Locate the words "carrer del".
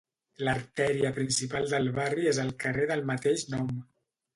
2.67-3.09